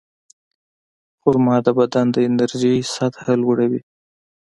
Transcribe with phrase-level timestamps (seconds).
[1.19, 3.81] خرما د بدن د انرژۍ سطحه لوړوي.